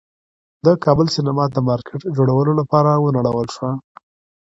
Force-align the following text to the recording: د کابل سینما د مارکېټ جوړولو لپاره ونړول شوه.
د 0.65 0.67
کابل 0.83 1.07
سینما 1.15 1.45
د 1.51 1.57
مارکېټ 1.67 2.01
جوړولو 2.17 2.51
لپاره 2.59 2.91
ونړول 3.03 3.47
شوه. 3.55 3.71